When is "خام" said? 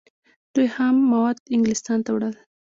0.75-0.95